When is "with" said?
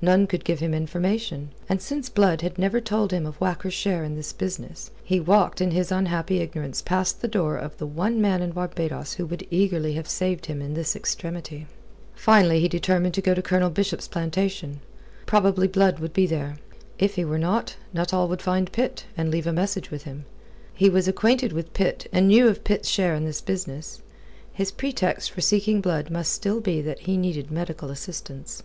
19.90-20.04, 21.52-21.74